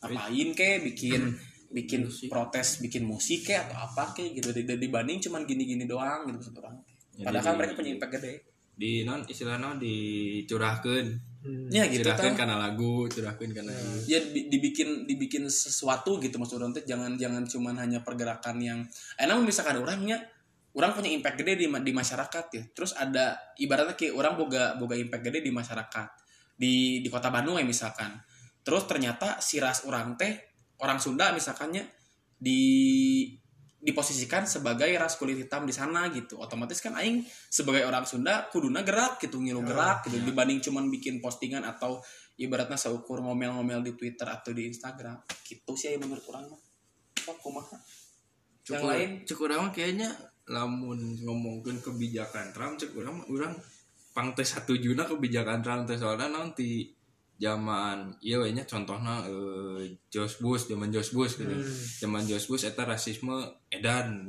[0.00, 1.36] Apain kek bikin
[1.70, 4.56] bikin protes bikin musik kek atau apa kek gitu.
[4.56, 6.80] Di- dibanding cuman gini-gini doang gitu maksud orang.
[7.20, 8.34] Padahal kan mereka punya impact gede.
[8.80, 11.04] di non istilahnya dicurahkan
[11.40, 11.72] Hmm.
[11.72, 12.20] ya gitu tah.
[12.20, 13.72] karena lagu curahkan karena
[14.04, 16.84] ya di- dibikin dibikin sesuatu gitu maksud orang teh.
[16.84, 18.84] Jangan jangan cuman hanya pergerakan yang
[19.16, 20.20] enak misalkan orangnya
[20.76, 22.62] orang punya impact gede di, di masyarakat ya.
[22.76, 26.08] Terus ada ibaratnya kayak orang boga boga impact gede di masyarakat.
[26.60, 28.20] Di di kota Bandung ya misalkan.
[28.60, 30.36] Terus ternyata si ras orang teh
[30.84, 31.88] orang Sunda misalkannya
[32.36, 32.60] di
[33.80, 36.36] diposisikan sebagai ras kulit hitam di sana gitu.
[36.36, 40.20] Otomatis kan aing sebagai orang Sunda kuduna gerak gitu ngilu gerak gitu.
[40.20, 42.04] dibanding cuman bikin postingan atau
[42.36, 45.24] ibaratnya seukur ngomel-ngomel di Twitter atau di Instagram.
[45.42, 46.60] Gitu sih aya menurut orang mah.
[47.24, 47.76] Kok kumaha?
[48.68, 49.10] Yang cukup lain?
[49.26, 50.10] cukup orang kayaknya
[50.50, 53.52] lamun ngomongin kebijakan Trump cukup orang orang
[54.10, 56.90] pang teh satu juna kebijakan Trump teh soalnya nanti
[57.40, 61.56] zaman iya we nya contohnya eh, George Bush zaman George Bush gitu.
[62.04, 63.32] Zaman George Bush eta rasisme
[63.72, 64.28] edan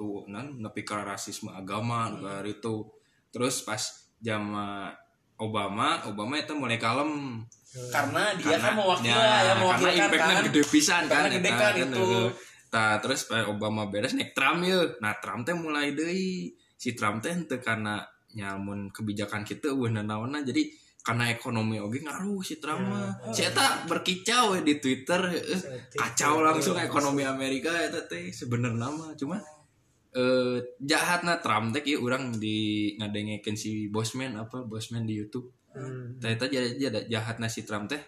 [0.00, 2.88] lu nan nepi ka rasisme agama ka itu
[3.28, 4.96] terus pas zaman
[5.38, 7.44] Obama Obama itu mulai kalem.
[7.92, 10.46] Karena dia kan mewakili ya, ya, karena mewakilkan impactnya kan.
[10.48, 12.08] gede pisan kan Impactnya gede kan kan, itu.
[12.72, 16.56] Tah, terus pas Obama beres naik Trump ya nah Trump teh mulai deui.
[16.80, 18.00] Si Trump teh karena
[18.32, 20.64] nyamun kebijakan kita eueuh nanaonna jadi
[21.08, 23.08] karena ekonomi oge ngaruh si Trump mah.
[23.32, 25.16] si eta berkicau we di Twitter.
[25.32, 29.16] Eh, kacau langsung ekonomi Amerika eta teh sebenarnya mah.
[29.16, 29.40] Cuma
[30.12, 35.48] eh jahatna Trump teh ieu urang di ngadengekeun si Bosman apa Bosman di YouTube.
[35.68, 36.16] Hmm.
[36.16, 38.04] ternyata jadi jadi jahatna si Trump teh.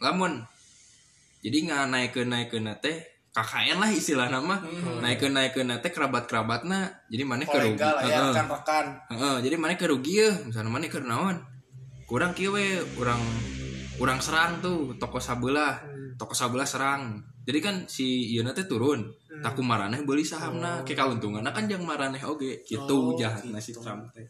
[0.00, 0.40] Lamun
[1.44, 2.96] jadi nggak naik ke naik ke teh
[3.36, 4.64] KKN lah istilah nama
[5.04, 7.76] naik ke naik ke teh kerabat kerabatna jadi mana kerugi.
[7.76, 8.20] kolega lah ya
[9.12, 10.32] Heeh, jadi mana kerugi ya?
[10.48, 11.57] Misalnya mana ke naon
[12.08, 13.20] kurang kieu we urang
[14.00, 15.76] urang serang tuh toko sabelah
[16.16, 17.20] toko sabelah serang.
[17.44, 19.06] Jadi kan si ieu teh turun.
[19.38, 20.82] Taku maraneh beli sahamna.
[20.82, 24.26] Ke kauntunganna kan yang maraneh oge gitu jahatna si Trump teh.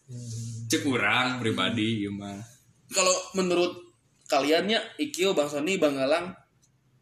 [0.69, 2.37] Cek urang pribadi ieu mah.
[2.91, 3.73] Kalau menurut
[4.29, 6.35] kaliannya Ikio Bang Sony Bang Galang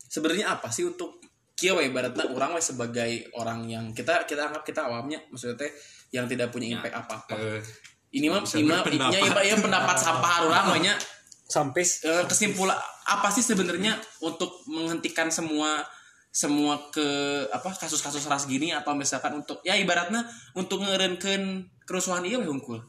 [0.06, 1.18] sebenarnya apa sih untuk
[1.56, 1.88] Kio we?
[1.88, 5.18] Ibaratnya orang we sebagai orang yang kita kita anggap kita awamnya.
[5.32, 5.72] Maksudnya teh
[6.12, 7.34] yang tidak punya impact apa-apa.
[7.40, 9.12] Eh, ini mah bisa ini mah berpendapat.
[9.12, 10.98] ya, ya, pendapat sampah orang banyak
[11.46, 11.82] sampai
[12.26, 15.86] kesimpulan apa sih sebenarnya untuk menghentikan semua
[16.34, 17.06] semua ke
[17.48, 18.74] apa kasus-kasus ras gini?
[18.74, 22.82] Atau misalkan untuk ya ibaratnya untuk ngerenkeun kerusuhan iya we hungkul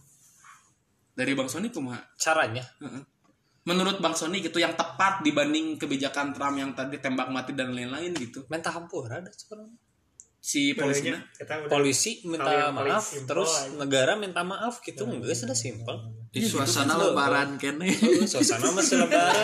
[1.18, 2.02] dari Bang Sony kumaha?
[2.20, 2.66] Caranya?
[2.84, 3.04] Heeh.
[3.68, 8.16] menurut Bang Sony gitu yang tepat dibanding kebijakan Trump yang tadi tembak mati dan lain-lain
[8.16, 8.48] gitu.
[8.48, 9.68] Minta hampur ada sekarang
[10.48, 10.96] si udah
[11.68, 13.76] polisi minta maaf terus aja.
[13.76, 15.04] negara minta maaf gitu.
[15.04, 16.00] Enggak sudah simpel.
[16.28, 19.44] Di suasana lebaran kene Oh, suasana masih lebaran.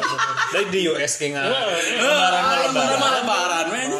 [0.49, 2.63] Dari di US kayak nggak lebaran lebaran.
[2.71, 3.91] lebaran lebaran men.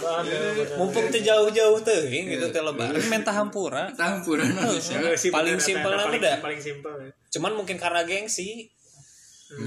[0.74, 2.96] Mumpung teh jauh-jauh tuh gitu teh lebaran.
[3.04, 3.92] Minta hampura.
[3.92, 6.36] Eh, sih Paling simpel ada- lah paling, udah.
[6.39, 7.12] paling simpel ya.
[7.30, 8.70] cuman mungkin karena gengsi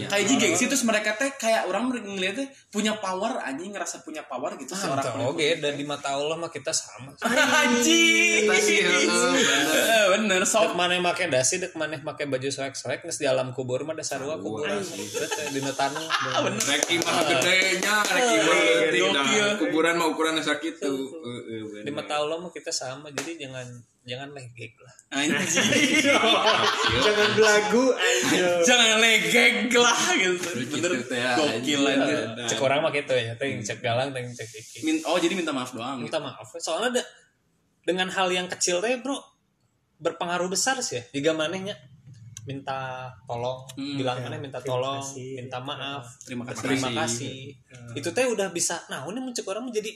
[0.08, 4.56] kayak ji gengsi terus mereka teh kayak orang ngeliatnya punya power anjing ngerasa punya power
[4.58, 7.14] gitu seorang Entah, oke dan di mata Allah mah kita sama
[7.66, 9.84] anjing sih, bener.
[9.86, 13.50] Eh, bener Dek sok mana make dasi, dek mana make baju soek-soek, nges di alam
[13.50, 14.78] kubur mah dasar dua kuburan.
[14.78, 16.06] Terus di tanah.
[16.46, 19.12] rek imah gedenya rek imah leutik Gokil.
[19.12, 21.84] nah kuburan mah ukuran sakit tuh Heeh, bener.
[21.84, 23.66] Di mata Allah mah kita sama, jadi jangan
[24.06, 24.94] jangan legek lah.
[25.12, 25.66] anjing
[27.04, 27.84] jangan belagu
[28.62, 32.22] jangan legeg lah gitu bener gitu teh, gokil anjing.
[32.32, 34.78] aja Cek orang mah gitu ya, ting cek galang, ting cek iki.
[34.82, 37.02] Min- oh jadi minta maaf doang Minta maaf, soalnya ada
[37.82, 39.18] dengan hal yang kecil teh bro
[39.96, 41.02] berpengaruh besar sih ya.
[41.12, 41.74] Jika manehnya
[42.44, 44.24] minta tolong, Hmm, bilang ya.
[44.24, 45.30] mana minta Terima tolong, kasih.
[45.36, 47.34] minta maaf, terima kasih terima kasih.
[47.92, 48.86] Itu teh udah bisa.
[48.86, 49.90] Nah, ini mencek orang menjadi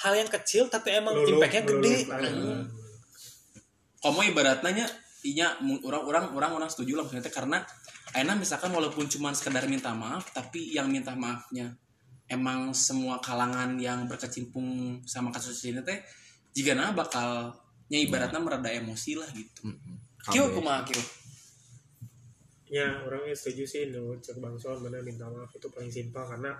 [0.00, 1.96] hal yang kecil tapi emang impactnya gede.
[4.02, 4.84] Kamu ibaratnya
[5.22, 5.54] inya
[5.86, 7.62] orang orang orang orang setuju lah maksudnya teh, karena
[8.18, 11.70] enak misalkan walaupun cuma sekedar minta maaf tapi yang minta maafnya
[12.26, 16.02] emang semua kalangan yang berkecimpung sama kasus ini teh
[16.50, 19.96] jika nah bakalnya ibaratnya mereda emosi lah gitu Heeh.
[20.34, 20.54] kyo Kabeh.
[20.58, 21.02] kumaha kyo
[22.72, 26.50] ya orangnya setuju sih no cek bang mana minta maaf itu paling simpel karena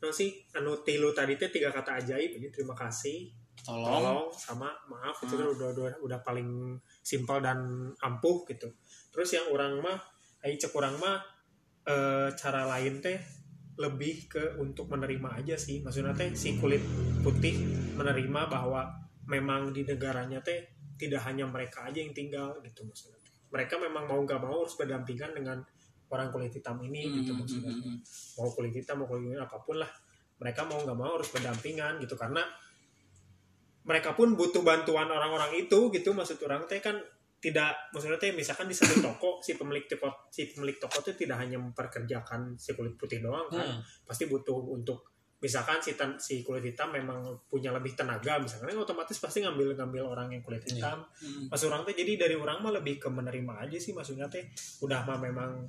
[0.00, 3.28] no sih anu tilu tadi teh tiga kata ajaib ini terima kasih
[3.64, 3.88] tolong.
[3.88, 8.70] Tolong sama maaf itu kan udah, udah udah paling simpel dan ampuh gitu.
[9.10, 9.98] Terus yang orang mah
[10.44, 11.18] ai cek orang mah
[11.86, 13.18] eh, cara lain teh
[13.78, 15.82] lebih ke untuk menerima aja sih.
[15.82, 16.82] Maksudnya teh si kulit
[17.22, 17.54] putih
[17.94, 18.86] menerima bahwa
[19.28, 23.22] memang di negaranya teh tidak hanya mereka aja yang tinggal gitu maksudnya
[23.54, 25.62] mereka memang mau nggak mau harus berdampingan dengan
[26.10, 27.98] orang kulit hitam ini gitu Hmm, maksudnya hmm, hmm.
[28.34, 29.90] mau kulit hitam mau kulit hitam apa pun lah
[30.38, 32.14] mereka mau nggak mau harus berdampingan gitu.
[32.14, 32.42] Karena
[33.88, 36.94] mereka pun butuh bantuan orang-orang itu gitu maksud orang teh kan
[37.38, 41.38] tidak maksudnya teh misalkan di satu toko si pemilik toko si pemilik toko itu tidak
[41.40, 43.80] hanya memperkerjakan si kulit putih doang kan Hmm.
[44.04, 45.06] pasti butuh untuk
[45.38, 49.70] misalkan si tan- si kulit hitam memang punya lebih tenaga misalkan kan otomatis pasti ngambil
[49.72, 51.46] ngambil orang yang kulit hitam Hmm.
[51.46, 54.42] maksud orang teh jadi dari orang mah lebih ke menerima aja sih maksudnya teh
[54.82, 55.62] udah mah memang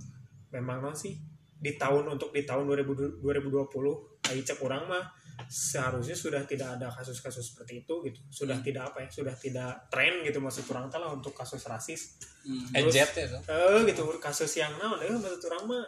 [0.49, 1.13] memang non sih
[1.53, 5.03] di tahun untuk di tahun 2000 2020 ai cek orang mah
[5.47, 10.19] seharusnya sudah tidak ada kasus-kasus seperti itu gitu sudah tidak apa ya sudah tidak tren
[10.21, 12.71] gitu maksud orang teh lah untuk kasus rasis Hmm.
[12.71, 13.41] Ejet ya tuh.
[13.45, 15.83] eh gitu kasus yang naon eh maksud orang mah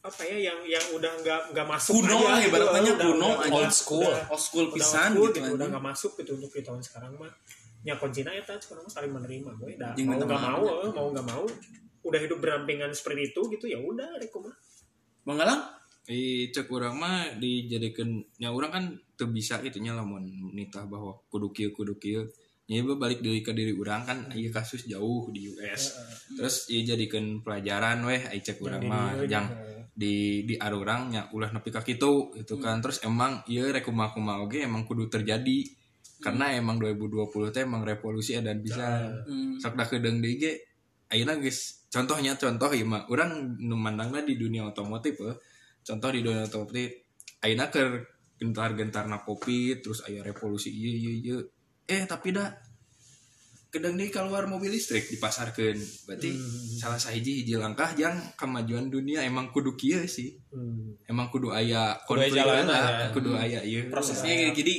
[0.00, 2.48] apa ya yang yang udah nggak nggak masuk Kuno lah, aja gitu.
[2.50, 3.52] ibaratnya Udah- kuno udah- aja.
[3.54, 4.00] Old school.
[4.02, 6.62] udah- old school udah pisan old school gitu, gitu, udah nggak masuk gitu untuk di
[6.64, 7.32] tahun sekarang mah
[7.80, 11.44] ya kuncinya ya sekarang mah saling menerima gue dah mau nggak mau mau nggak mau
[12.02, 14.56] udah hidup berdampingan seperti itu gitu ya udah reko mah
[15.22, 15.60] Bang Galang
[16.10, 21.14] Di cek orang mah dijadikan nya orang kan tuh bisa gitu nya lamun nitah bahwa
[21.30, 22.26] kudu kieu kudu kieu.
[22.66, 25.94] Nya balik deui ke diri orang kan ieu kasus jauh di US
[26.34, 29.46] terus ieu jadikeun pelajaran weh ai cek urang mah yang
[29.94, 32.82] di di arurang nya ulah nepi ka kitu gitu kan.
[32.82, 35.78] Terus emang ieu rek kumaha-kumaha oge emang kudu terjadi.
[36.20, 39.14] Karena emang 2020 teh emang revolusi dan bisa.
[39.30, 39.62] Hmm.
[39.62, 40.52] sok da kedeung deui ge
[41.06, 43.06] ayeuna geus contohnya contoh ieu mah.
[43.06, 45.38] Urang nu mandangna di dunia otomotif eh.
[45.84, 46.90] Contoh di dunia otomotif
[47.40, 48.04] ayeuna keur
[48.40, 51.38] gentar-gentarna kopi terus aya revolusi ieu ieu ieu.
[51.84, 52.48] Eh tapi dah
[53.70, 55.78] kedeng deui keluar mobil listrik dipasarkeun.
[56.08, 56.30] Berarti
[56.80, 60.34] salah sahiji hiji langkah yang kemajuan dunia emang kudu kieu sih.
[60.50, 60.98] Hmm.
[61.06, 63.06] emang kudu aya Kudu aya konflik jalanan lah, ya.
[63.14, 63.86] kudu aya ieu.
[63.92, 64.64] Prosesnya gitu.
[64.64, 64.74] jadi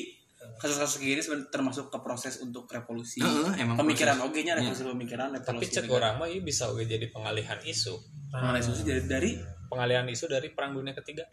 [0.62, 3.22] kasus-kasus gini sebenarnya termasuk ke proses untuk revolusi.
[3.22, 6.84] Heeh, emang pemikiran oke nya revolusi pemikiran Tapi revolusi cek orang mah ini bisa oke
[6.86, 7.96] jadi pengalihan isu.
[8.34, 9.32] Nah, revolusi dari, dari
[9.72, 11.24] Pengalihan isu dari perang dunia ketiga.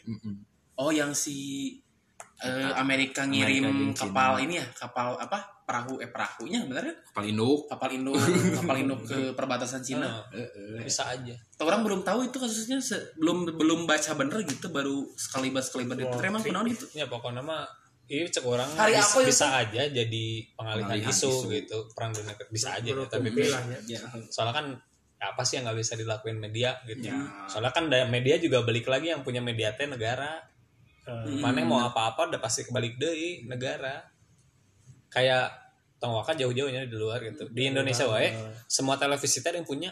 [0.74, 1.74] Oh yang si
[2.38, 3.98] eh, Amerika ngirim Amerika dan Cina.
[4.00, 8.14] kapal ini ya kapal apa perahu eh perahunya bener ya kapal induk kapal induk
[8.56, 11.34] kapal induk ke perbatasan Cina Heeh, bisa aja.
[11.58, 16.16] orang belum tahu itu kasusnya se- belum belum baca bener gitu baru sekalibat sekalibat itu
[16.16, 17.66] emang kenaon gitu Ya pokoknya mah
[18.06, 19.28] ini cek orang Hari bis- apa itu?
[19.28, 20.24] bisa aja jadi
[20.54, 21.46] pengalihan, Pengalihan isu, isu.
[21.52, 23.78] gitu perang dunia ketiga bisa aja ya, Menurut tapi lah ya.
[23.84, 24.66] ya soalnya kan
[25.18, 27.02] apa sih yang nggak bisa dilakuin media gitu.
[27.04, 27.14] Ya.
[27.46, 30.38] soalnya kan media juga balik lagi yang punya media teh negara.
[31.04, 33.10] Eh, mana mau apa-apa udah pasti kebalik deh
[33.42, 34.04] negara.
[35.08, 35.56] Kayak
[35.98, 37.48] tong kan jauh-jauhnya di luar gitu.
[37.48, 38.28] Di Indonesia wae
[38.66, 39.90] semua televisi teh ada yang punya.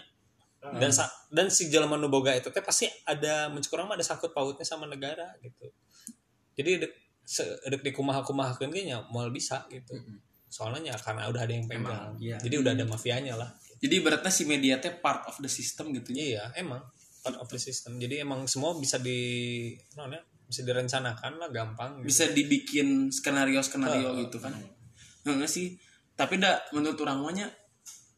[0.77, 4.63] Dan sa- dan si jalan nu boga itu teh pasti ada mencukuran ada sakut pautnya
[4.63, 5.67] sama negara gitu.
[6.55, 9.95] Jadi dek se- dek di kumaha kumahakeun ge nya moal bisa gitu.
[10.47, 11.83] Soalnya ya karena udah ada yang pegang.
[12.19, 12.37] Iya.
[12.39, 16.17] jadi udah ada mafianya lah jadi beratnya si media teh part of the system gitu.
[16.17, 16.81] Ya iya emang.
[17.21, 18.01] Part of the system.
[18.01, 22.07] Jadi emang semua bisa di non ya bisa direncanakan lah gampang gitu.
[22.07, 24.31] bisa dibikin skenario skenario Heeh.
[24.31, 24.55] gitu kan.
[25.27, 25.77] Nggak sih.
[26.17, 27.47] Tapi dah menurut orang maunya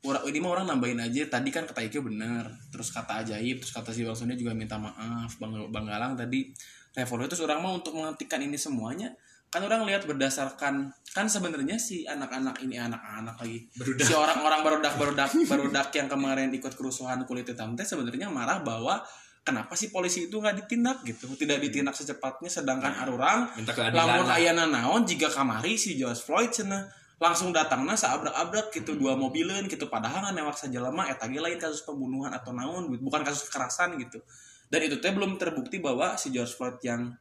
[0.07, 2.47] orang ini mah orang nambahin aja tadi kan kata Ike bener.
[2.71, 6.55] Terus kata ajaib terus kata si Bang Sony juga minta maaf Bang Bang Galang tadi.
[6.95, 9.15] Revolusi terus orang mau untuk menghentikan ini semuanya
[9.49, 13.65] kan orang lihat berdasarkan kan sebenarnya si anak-anak ini anak-anak lagi.
[14.05, 19.01] Si orang-orang barudak barudak barudak yang kemarin ikut kerusuhan kulit hitam teh sebenarnya marah bahwa
[19.41, 21.33] kenapa sih polisi itu nggak ditindak gitu?
[21.33, 26.53] Tidak ditindak secepatnya sedangkan arurang minta keadilan lamun ayana naon jika kamari si George Floyd
[26.53, 26.85] cenah
[27.19, 31.59] langsung datangna saabrak-abrak gitu dua mobilan gitu padahal kan newak saja lama eta ge lain
[31.59, 34.21] kasus pembunuhan atau naon bukan kasus kekerasan gitu.
[34.69, 37.17] Dan itu teh belum terbukti bahwa si George Floyd yang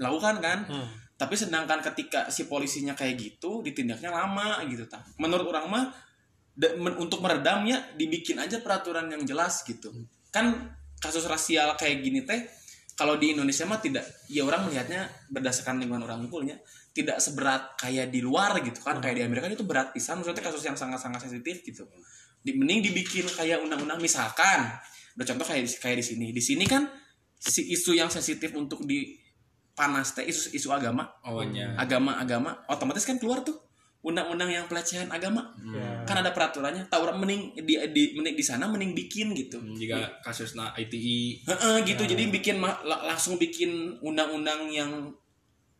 [0.00, 0.64] lakukan kan.
[0.64, 1.09] Hmm.
[1.20, 5.84] Tapi sedangkan ketika si polisinya kayak gitu ditindaknya lama gitu tak menurut orang mah
[6.56, 9.92] men- untuk meredamnya dibikin aja peraturan yang jelas gitu.
[10.28, 12.44] Kan kasus rasial kayak gini teh
[12.98, 16.60] kalau di Indonesia mah tidak ya orang melihatnya berdasarkan lingkungan orang unggulnya
[16.92, 19.00] tidak seberat kayak di luar gitu kan.
[19.00, 21.88] Kayak di Amerika itu berat pisan maksudnya kasus yang sangat-sangat sensitif gitu.
[22.40, 24.68] Di, mending dibikin kayak undang-undang misalkan
[25.16, 26.26] udah contoh kayak kayak di sini.
[26.36, 26.84] Di sini kan
[27.40, 29.16] si isu yang sensitif untuk di
[29.80, 31.08] panas teh isu isu agama.
[31.24, 33.56] Oh nya agama-agama otomatis kan keluar tuh
[34.00, 35.52] undang-undang yang pelecehan agama.
[35.60, 36.04] Ya.
[36.08, 39.56] kan ada peraturannya tahu orang mending di di mending di sana mending bikin gitu.
[39.60, 42.04] Jika kasusna ITI Heeh, gitu.
[42.04, 45.12] Jadi bikin langsung bikin undang-undang yang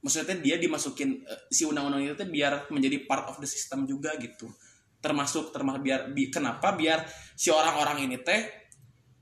[0.00, 4.12] maksudnya dia dimasukin eh, si undang-undang itu teh biar menjadi part of the system juga
[4.16, 4.48] gitu.
[5.00, 7.04] Termasuk termasuk biar bi- kenapa biar
[7.36, 8.60] si orang-orang ini teh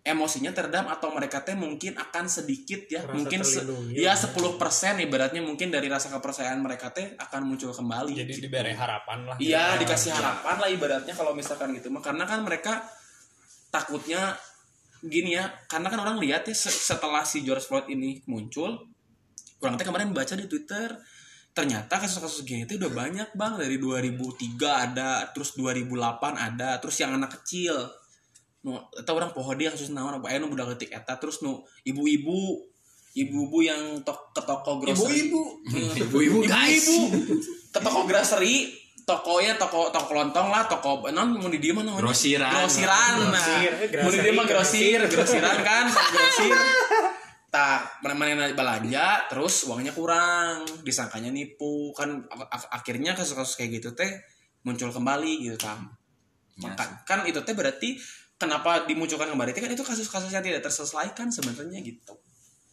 [0.07, 5.43] emosinya teredam atau mereka teh mungkin akan sedikit ya Merasa mungkin se- ya 10% ibaratnya
[5.45, 8.15] mungkin dari rasa kepercayaan mereka teh akan muncul kembali.
[8.15, 8.47] Jadi gitu.
[8.49, 9.37] diberi harapan lah.
[9.37, 11.93] Iya dikasih harapan lah ibaratnya kalau misalkan gitu.
[11.93, 12.87] Mah karena kan mereka
[13.69, 14.33] takutnya
[15.05, 18.75] gini ya karena kan orang lihat ya se- setelah si George Floyd ini muncul
[19.63, 20.95] orang teh kemarin baca di Twitter
[21.53, 23.53] ternyata kasus-kasus gini itu udah banyak bang.
[23.59, 25.91] Dari 2003 ada terus 2008
[26.39, 27.75] ada terus yang anak kecil
[28.69, 31.57] nu eta orang poho dia kasus naon apa aya nu budak leutik eta terus nu
[31.83, 32.61] ibu-ibu
[33.11, 35.33] ibu-ibu yang tok ke toko grocery
[35.65, 35.91] Hmm.
[35.97, 36.85] Ibu-ibu, guys.
[36.85, 37.33] ibu-ibu
[37.69, 38.69] ke toko grocery
[39.03, 41.97] toko ya toko toko kelontong lah toko non mau di dia mana?
[41.97, 42.53] Grosiran.
[42.53, 43.73] grosiran nah Grosir,
[44.05, 46.53] mau di dia mah grosir, grosir grosiran kan grosir
[47.49, 53.81] tak mana mana belanja terus uangnya kurang disangkanya nipu kan ak- ak- akhirnya kasus-kasus kayak
[53.81, 54.13] gitu teh
[54.61, 55.89] muncul kembali gitu tam
[56.61, 57.97] maka kan itu teh berarti
[58.39, 59.51] kenapa dimunculkan kembali?
[59.53, 62.15] Teh kan itu kasus-kasus yang tidak terselesaikan sebenarnya gitu.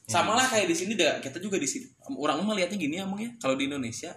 [0.05, 1.89] Sama lah kayak di sini dah kita juga di sini.
[2.15, 3.33] Orang mah lihatnya gini emang ya.
[3.41, 4.13] Kalau di Indonesia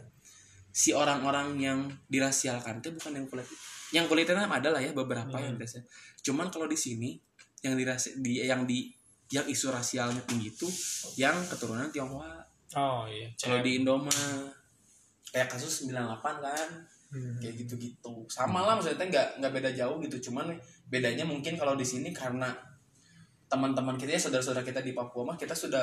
[0.68, 3.48] si orang-orang yang dirasialkan itu bukan yang kulit.
[3.88, 5.80] Yang kulitnya ada lah ya beberapa yang dirasial
[6.20, 7.16] cuman kalau di sini
[7.64, 8.92] yang dirasi di yang di
[9.32, 10.68] yang isu rasialnya tinggi itu
[11.16, 12.44] yang keturunan Tionghoa.
[12.76, 14.52] Oh iya kalau di Indo mah
[15.32, 16.68] kayak kasus 98 kan
[17.40, 18.28] kayak gitu-gitu.
[18.28, 20.28] Sama lah maksudnya nggak nggak beda jauh gitu.
[20.28, 20.52] Cuman
[20.88, 22.50] bedanya mungkin kalau di sini karena
[23.48, 25.80] teman-teman kita ya saudara-saudara kita di Papua mah kita sudah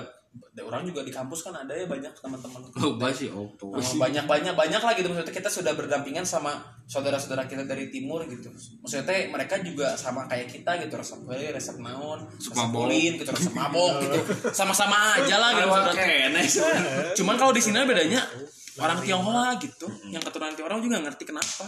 [0.62, 2.62] orang juga di kampus kan ada ya banyak teman-teman.
[3.10, 3.74] Sih auto.
[3.74, 5.10] Oh, banyak banyak banyak lah gitu.
[5.10, 8.54] Maksudnya kita sudah berdampingan sama saudara-saudara kita dari timur gitu.
[8.86, 12.86] Maksudnya teh mereka juga sama kayak kita gitu resep bae resep naon resep mabok.
[12.86, 14.18] ulin gitu resep mabok gitu.
[14.54, 16.62] Sama-sama aja lah gitu
[17.18, 18.22] cuman kalau di sini bedanya
[18.78, 21.66] orang Tionghoa gitu yang keturunan Tionghoa juga ngerti kenapa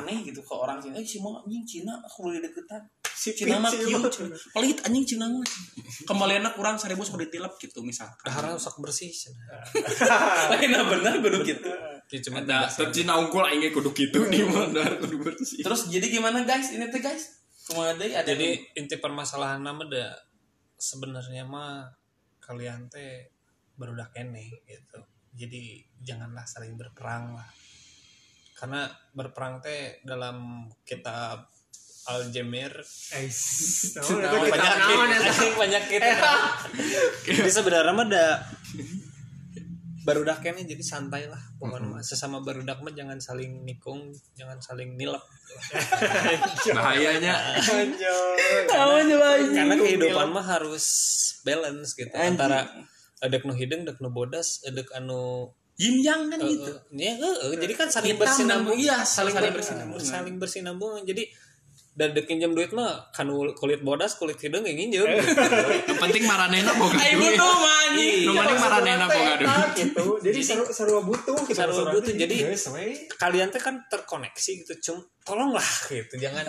[0.00, 2.82] aneh gitu ke orang sini eh si mau anjing Cina aku boleh deketan
[3.20, 3.68] Si Cina mah.
[3.68, 4.00] Cina.
[4.56, 5.44] pelit anjing Cina mah
[6.08, 9.60] kembaliannya kurang seribu sekali ditilap gitu misalkan dahar rusak bersih cenah.
[10.56, 11.70] lain bener kudu gitu
[12.10, 15.62] Ya, cuma ada Cina unggul aing ge kudu kitu di mana kudu bersih.
[15.62, 16.74] Terus jadi gimana guys?
[16.74, 17.38] Ini tuh guys.
[17.70, 20.10] Deui ada jadi inti permasalahan nama da
[20.74, 21.86] sebenarnya mah
[22.42, 23.30] kalian teh
[23.78, 25.00] barudak kene gitu
[25.36, 27.46] jadi janganlah saling berperang lah
[28.60, 31.48] karena berperang teh dalam kitab
[32.04, 32.72] penyakit
[33.96, 35.16] naon, ya?
[35.16, 36.00] anjing penyakit
[37.24, 38.44] jadi sebenarnya mah da
[40.04, 42.04] barudak kene jadi santai lah pokoknya mah.
[42.04, 45.20] sesama barudak mah jangan saling nikung jangan saling nilep.
[46.76, 47.36] Bahayanya.
[48.64, 50.86] Karena kehidupan mah harus
[51.44, 52.64] balance gitu antara
[53.20, 56.68] adek nu hidung adek nu bodas adek anu yin yang kan gitu.
[56.68, 58.76] eh, ya eh, eh, jadi kan saling Hitam bersinambung.
[58.76, 60.04] iya, saling, saling ber- bersinambungan.
[60.04, 60.92] saling bersinambung.
[61.02, 61.24] Jadi
[61.90, 65.08] dan dek pinjam duit mah kan kulit bodas kulit hidung yang nginjem.
[65.10, 67.16] Yang penting maranena boga duit.
[67.34, 68.18] butuh mah anjing.
[68.24, 69.68] Nu penting maranena boga duit.
[69.74, 70.04] gitu.
[70.22, 71.56] Jadi seru seru butuh gitu.
[71.56, 72.40] Sarua Maksudnya butuh, jadi-
[72.72, 72.86] we.
[73.16, 74.72] kalian tuh kan terkoneksi gitu.
[74.80, 76.14] Cum tolonglah gitu.
[76.14, 76.44] Jangan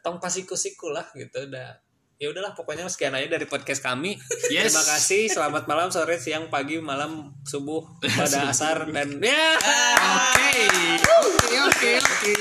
[0.00, 1.44] tong pasiku-siku lah gitu.
[1.44, 1.76] Udah
[2.16, 4.16] ya udahlah pokoknya sekian aja dari podcast kami.
[4.46, 4.70] Yes.
[4.72, 9.58] terima kasih selamat malam sore siang pagi malam subuh pada asar dan ya.
[9.58, 9.98] ya.
[11.18, 12.34] Oke oke oke.